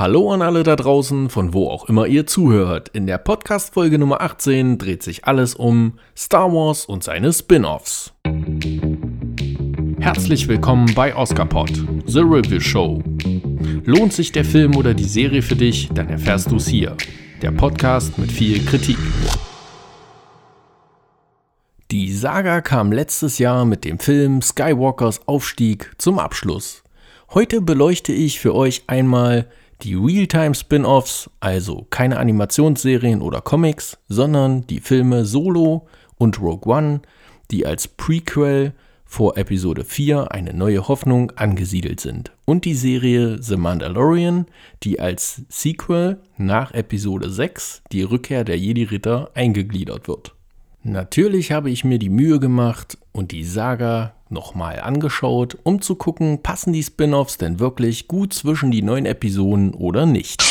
Hallo 0.00 0.32
an 0.32 0.40
alle 0.40 0.62
da 0.62 0.76
draußen, 0.76 1.28
von 1.28 1.52
wo 1.52 1.68
auch 1.68 1.86
immer 1.90 2.06
ihr 2.06 2.26
zuhört. 2.26 2.88
In 2.88 3.06
der 3.06 3.18
Podcast-Folge 3.18 3.98
Nummer 3.98 4.22
18 4.22 4.78
dreht 4.78 5.02
sich 5.02 5.26
alles 5.26 5.54
um 5.54 5.98
Star 6.16 6.50
Wars 6.50 6.86
und 6.86 7.04
seine 7.04 7.34
Spin-Offs. 7.34 8.14
Herzlich 9.98 10.48
willkommen 10.48 10.90
bei 10.94 11.14
Oscarpod, 11.14 11.84
The 12.06 12.20
Review 12.20 12.60
Show. 12.60 13.02
Lohnt 13.84 14.14
sich 14.14 14.32
der 14.32 14.46
Film 14.46 14.74
oder 14.74 14.94
die 14.94 15.04
Serie 15.04 15.42
für 15.42 15.56
dich, 15.56 15.90
dann 15.92 16.08
erfährst 16.08 16.50
du 16.50 16.56
es 16.56 16.66
hier. 16.66 16.96
Der 17.42 17.50
Podcast 17.50 18.16
mit 18.16 18.32
viel 18.32 18.64
Kritik. 18.64 18.96
Die 21.90 22.10
Saga 22.10 22.62
kam 22.62 22.90
letztes 22.90 23.38
Jahr 23.38 23.66
mit 23.66 23.84
dem 23.84 23.98
Film 23.98 24.40
Skywalkers 24.40 25.28
Aufstieg 25.28 25.92
zum 25.98 26.18
Abschluss. 26.18 26.84
Heute 27.34 27.60
beleuchte 27.60 28.14
ich 28.14 28.40
für 28.40 28.54
euch 28.54 28.84
einmal 28.86 29.46
die 29.84 29.94
Realtime-Spin-offs, 29.94 31.30
also 31.40 31.86
keine 31.90 32.18
Animationsserien 32.18 33.22
oder 33.22 33.40
Comics, 33.40 33.98
sondern 34.08 34.66
die 34.66 34.80
Filme 34.80 35.24
Solo 35.24 35.86
und 36.18 36.40
Rogue 36.40 36.72
One, 36.72 37.00
die 37.50 37.66
als 37.66 37.88
Prequel 37.88 38.72
vor 39.04 39.36
Episode 39.36 39.84
4 39.84 40.30
eine 40.30 40.54
neue 40.54 40.86
Hoffnung 40.86 41.32
angesiedelt 41.32 41.98
sind. 41.98 42.30
Und 42.44 42.64
die 42.64 42.74
Serie 42.74 43.42
The 43.42 43.56
Mandalorian, 43.56 44.46
die 44.84 45.00
als 45.00 45.42
Sequel 45.48 46.18
nach 46.36 46.72
Episode 46.72 47.28
6 47.28 47.82
die 47.90 48.02
Rückkehr 48.02 48.44
der 48.44 48.58
Jedi-Ritter 48.58 49.30
eingegliedert 49.34 50.06
wird. 50.06 50.34
Natürlich 50.82 51.52
habe 51.52 51.68
ich 51.68 51.84
mir 51.84 51.98
die 51.98 52.08
Mühe 52.08 52.40
gemacht 52.40 52.96
und 53.12 53.32
die 53.32 53.44
Saga 53.44 54.14
nochmal 54.30 54.80
angeschaut, 54.80 55.58
um 55.62 55.82
zu 55.82 55.94
gucken, 55.94 56.42
passen 56.42 56.72
die 56.72 56.82
Spin-offs 56.82 57.36
denn 57.36 57.60
wirklich 57.60 58.08
gut 58.08 58.32
zwischen 58.32 58.70
die 58.70 58.80
neuen 58.80 59.04
Episoden 59.04 59.74
oder 59.74 60.06
nicht. 60.06 60.42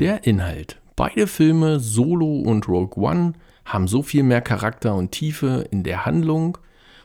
Der 0.00 0.26
Inhalt. 0.26 0.80
Beide 0.96 1.28
Filme, 1.28 1.78
Solo 1.78 2.40
und 2.40 2.66
Rogue 2.66 3.00
One, 3.00 3.34
haben 3.64 3.86
so 3.86 4.02
viel 4.02 4.24
mehr 4.24 4.40
Charakter 4.40 4.96
und 4.96 5.12
Tiefe 5.12 5.68
in 5.70 5.84
der 5.84 6.04
Handlung 6.04 6.58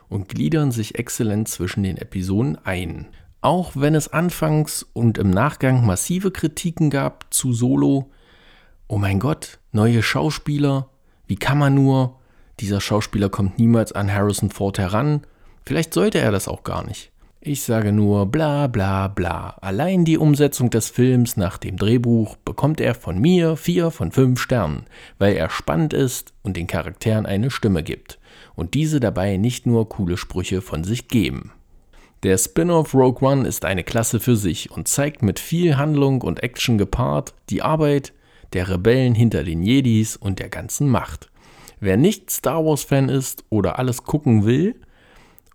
und 0.08 0.28
gliedern 0.28 0.72
sich 0.72 0.98
exzellent 0.98 1.46
zwischen 1.46 1.84
den 1.84 1.96
Episoden 1.96 2.58
ein. 2.64 3.06
Auch 3.40 3.72
wenn 3.76 3.94
es 3.94 4.12
anfangs 4.12 4.84
und 4.94 5.16
im 5.16 5.30
Nachgang 5.30 5.86
massive 5.86 6.32
Kritiken 6.32 6.90
gab 6.90 7.32
zu 7.32 7.52
Solo, 7.52 8.10
oh 8.92 8.98
mein 8.98 9.20
Gott, 9.20 9.58
neue 9.72 10.02
Schauspieler, 10.02 10.90
wie 11.26 11.36
kann 11.36 11.56
man 11.56 11.74
nur, 11.74 12.18
dieser 12.60 12.78
Schauspieler 12.78 13.30
kommt 13.30 13.58
niemals 13.58 13.92
an 13.92 14.12
Harrison 14.12 14.50
Ford 14.50 14.78
heran. 14.78 15.22
Vielleicht 15.64 15.94
sollte 15.94 16.18
er 16.18 16.30
das 16.30 16.46
auch 16.46 16.62
gar 16.62 16.86
nicht. 16.86 17.10
Ich 17.40 17.62
sage 17.62 17.90
nur 17.90 18.26
bla 18.26 18.66
bla 18.66 19.08
bla. 19.08 19.56
Allein 19.62 20.04
die 20.04 20.18
Umsetzung 20.18 20.68
des 20.68 20.90
Films 20.90 21.38
nach 21.38 21.56
dem 21.56 21.78
Drehbuch 21.78 22.36
bekommt 22.44 22.82
er 22.82 22.94
von 22.94 23.18
mir 23.18 23.56
vier 23.56 23.90
von 23.90 24.12
fünf 24.12 24.38
Sternen, 24.38 24.84
weil 25.18 25.36
er 25.36 25.48
spannend 25.48 25.94
ist 25.94 26.34
und 26.42 26.58
den 26.58 26.66
Charakteren 26.66 27.24
eine 27.24 27.50
Stimme 27.50 27.82
gibt. 27.82 28.18
Und 28.54 28.74
diese 28.74 29.00
dabei 29.00 29.38
nicht 29.38 29.64
nur 29.64 29.88
coole 29.88 30.18
Sprüche 30.18 30.60
von 30.60 30.84
sich 30.84 31.08
geben. 31.08 31.52
Der 32.24 32.36
Spin-off 32.36 32.92
Rogue 32.92 33.26
One 33.26 33.48
ist 33.48 33.64
eine 33.64 33.84
Klasse 33.84 34.20
für 34.20 34.36
sich 34.36 34.70
und 34.70 34.86
zeigt 34.86 35.22
mit 35.22 35.40
viel 35.40 35.78
Handlung 35.78 36.20
und 36.20 36.42
Action 36.42 36.76
gepaart 36.76 37.32
die 37.48 37.62
Arbeit 37.62 38.12
der 38.52 38.68
Rebellen 38.68 39.14
hinter 39.14 39.44
den 39.44 39.62
Jedis 39.62 40.16
und 40.16 40.38
der 40.38 40.48
ganzen 40.48 40.88
Macht. 40.88 41.30
Wer 41.80 41.96
nicht 41.96 42.30
Star 42.30 42.64
Wars-Fan 42.64 43.08
ist 43.08 43.44
oder 43.50 43.78
alles 43.78 44.04
gucken 44.04 44.44
will, 44.44 44.80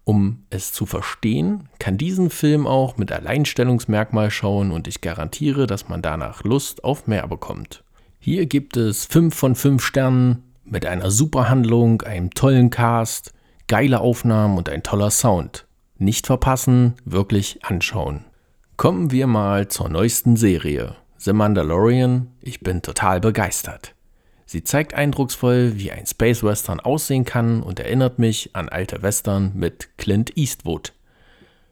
um 0.03 0.43
es 0.49 0.71
zu 0.71 0.85
verstehen, 0.85 1.67
kann 1.79 1.97
diesen 1.97 2.29
Film 2.29 2.65
auch 2.65 2.97
mit 2.97 3.11
Alleinstellungsmerkmal 3.11 4.31
schauen 4.31 4.71
und 4.71 4.87
ich 4.87 5.01
garantiere, 5.01 5.67
dass 5.67 5.89
man 5.89 6.01
danach 6.01 6.43
Lust 6.43 6.83
auf 6.83 7.07
mehr 7.07 7.27
bekommt. 7.27 7.83
Hier 8.19 8.45
gibt 8.45 8.77
es 8.77 9.05
5 9.05 9.35
von 9.35 9.55
5 9.55 9.83
Sternen 9.83 10.43
mit 10.63 10.85
einer 10.85 11.11
super 11.11 11.49
Handlung, 11.49 12.01
einem 12.01 12.31
tollen 12.31 12.69
Cast, 12.69 13.33
geile 13.67 13.99
Aufnahmen 13.99 14.57
und 14.57 14.69
ein 14.69 14.83
toller 14.83 15.11
Sound. 15.11 15.65
Nicht 15.97 16.27
verpassen, 16.27 16.95
wirklich 17.05 17.63
anschauen. 17.65 18.25
Kommen 18.75 19.11
wir 19.11 19.27
mal 19.27 19.67
zur 19.67 19.89
neuesten 19.89 20.35
Serie, 20.35 20.95
The 21.19 21.33
Mandalorian. 21.33 22.31
Ich 22.41 22.59
bin 22.59 22.81
total 22.81 23.19
begeistert. 23.19 23.95
Sie 24.45 24.63
zeigt 24.63 24.93
eindrucksvoll, 24.93 25.73
wie 25.75 25.91
ein 25.91 26.05
Space 26.05 26.43
Western 26.43 26.79
aussehen 26.79 27.25
kann 27.25 27.61
und 27.61 27.79
erinnert 27.79 28.19
mich 28.19 28.55
an 28.55 28.69
alte 28.69 29.01
Western 29.01 29.51
mit 29.55 29.97
Clint 29.97 30.37
Eastwood. 30.37 30.93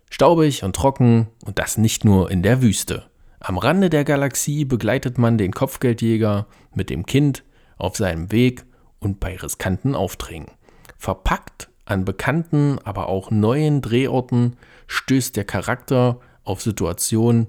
Staubig 0.09 0.63
und 0.63 0.75
trocken 0.75 1.27
und 1.45 1.59
das 1.59 1.77
nicht 1.77 2.03
nur 2.03 2.31
in 2.31 2.43
der 2.43 2.61
Wüste. 2.61 3.05
Am 3.39 3.57
Rande 3.57 3.89
der 3.89 4.03
Galaxie 4.03 4.65
begleitet 4.65 5.17
man 5.17 5.37
den 5.37 5.53
Kopfgeldjäger 5.53 6.47
mit 6.73 6.89
dem 6.89 7.05
Kind 7.05 7.43
auf 7.77 7.95
seinem 7.95 8.31
Weg 8.31 8.65
und 8.99 9.19
bei 9.19 9.35
riskanten 9.37 9.95
Aufträgen. 9.95 10.47
Verpackt 10.97 11.69
an 11.85 12.03
bekannten, 12.03 12.79
aber 12.83 13.07
auch 13.07 13.29
neuen 13.29 13.81
Drehorten 13.81 14.57
stößt 14.87 15.35
der 15.35 15.45
Charakter 15.45 16.19
auf 16.43 16.61
Situationen, 16.61 17.47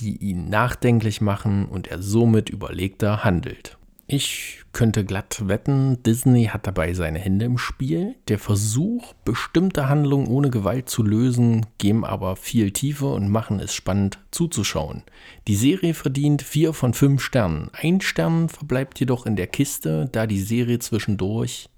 die 0.00 0.16
ihn 0.16 0.48
nachdenklich 0.48 1.20
machen 1.20 1.66
und 1.66 1.88
er 1.88 2.02
somit 2.02 2.48
überlegter 2.48 3.24
handelt. 3.24 3.76
Ich 4.08 4.60
könnte 4.70 5.04
glatt 5.04 5.48
wetten, 5.48 6.00
Disney 6.04 6.44
hat 6.44 6.68
dabei 6.68 6.94
seine 6.94 7.18
Hände 7.18 7.44
im 7.44 7.58
Spiel. 7.58 8.14
Der 8.28 8.38
Versuch, 8.38 9.14
bestimmte 9.24 9.88
Handlungen 9.88 10.28
ohne 10.28 10.50
Gewalt 10.50 10.88
zu 10.88 11.02
lösen, 11.02 11.66
geben 11.78 12.04
aber 12.04 12.36
viel 12.36 12.70
Tiefe 12.70 13.06
und 13.06 13.28
machen 13.28 13.58
es 13.58 13.74
spannend 13.74 14.20
zuzuschauen. 14.30 15.02
Die 15.48 15.56
Serie 15.56 15.92
verdient 15.92 16.42
4 16.42 16.72
von 16.72 16.94
5 16.94 17.20
Sternen. 17.20 17.70
Ein 17.72 18.00
Stern 18.00 18.48
verbleibt 18.48 19.00
jedoch 19.00 19.26
in 19.26 19.34
der 19.34 19.48
Kiste, 19.48 20.08
da 20.12 20.28
die 20.28 20.40
Serie 20.40 20.78
zwischendurch 20.78 21.68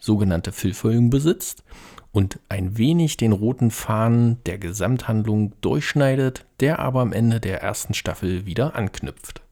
sogenannte 0.00 0.52
Füllfolgen 0.52 1.10
besitzt 1.10 1.64
und 2.14 2.38
ein 2.48 2.78
wenig 2.78 3.16
den 3.16 3.32
roten 3.32 3.72
Faden 3.72 4.38
der 4.46 4.56
Gesamthandlung 4.56 5.52
durchschneidet, 5.60 6.46
der 6.60 6.78
aber 6.78 7.00
am 7.00 7.12
Ende 7.12 7.40
der 7.40 7.60
ersten 7.60 7.92
Staffel 7.92 8.46
wieder 8.46 8.76
anknüpft. 8.76 9.42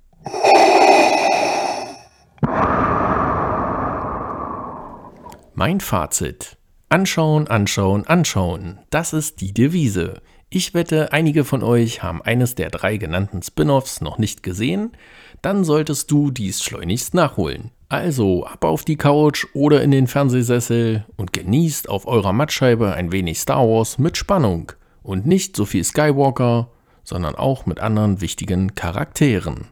Mein 5.55 5.81
Fazit. 5.81 6.57
Anschauen, 6.89 7.49
anschauen, 7.49 8.07
anschauen. 8.07 8.79
Das 8.91 9.13
ist 9.13 9.41
die 9.41 9.53
Devise. 9.53 10.23
Ich 10.49 10.73
wette, 10.73 11.13
einige 11.13 11.45
von 11.45 11.65
euch 11.65 12.03
haben 12.03 12.23
eines 12.23 12.55
der 12.55 12.71
drei 12.71 12.97
genannten 12.97 13.43
Spin-offs 13.43 14.01
noch 14.01 14.19
nicht 14.19 14.45
gesehen. 14.45 14.93
Dann 15.41 15.65
solltest 15.65 16.13
du 16.13 16.31
dies 16.31 16.63
schleunigst 16.63 17.13
nachholen. 17.15 17.73
Also 17.93 18.47
ab 18.47 18.65
auf 18.65 18.87
die 18.87 18.97
Couch 18.97 19.45
oder 19.53 19.83
in 19.83 19.91
den 19.91 20.07
Fernsehsessel 20.07 21.05
und 21.19 21.35
genießt 21.35 21.91
auf 21.91 22.07
eurer 22.07 22.33
Mattscheibe 22.33 22.95
ein 22.95 23.13
wenig 23.13 23.39
Star 23.39 23.69
Wars 23.69 23.99
mit 23.99 24.17
Spannung. 24.17 24.73
Und 25.03 25.27
nicht 25.27 25.55
so 25.55 25.67
viel 25.67 25.85
Skywalker, 25.85 26.71
sondern 27.05 27.35
auch 27.35 27.67
mit 27.67 27.81
anderen 27.81 28.23
wichtigen 28.23 28.75
Charakteren. 28.75 29.67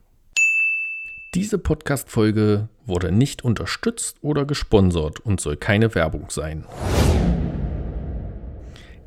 Diese 1.34 1.56
Podcast-Folge 1.56 2.68
wurde 2.84 3.10
nicht 3.10 3.42
unterstützt 3.42 4.18
oder 4.20 4.44
gesponsert 4.44 5.20
und 5.20 5.40
soll 5.40 5.56
keine 5.56 5.94
Werbung 5.94 6.26
sein. 6.28 6.66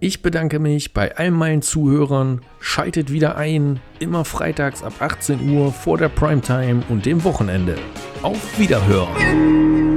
Ich 0.03 0.22
bedanke 0.22 0.59
mich 0.59 0.91
bei 0.91 1.16
all 1.16 1.31
meinen 1.31 1.62
Zuhörern. 1.62 2.41
Schaltet 2.59 3.14
wieder 3.14 3.38
ein, 3.38 3.80
immer 4.00 4.25
freitags 4.25 4.84
ab 4.84 4.96
18 5.00 5.50
Uhr 5.50 5.72
vor 5.72 5.97
der 5.97 6.09
Primetime 6.09 6.84
und 6.90 7.06
dem 7.06 7.24
Wochenende. 7.24 7.78
Auf 8.22 8.59
Wiederhören! 8.59 9.93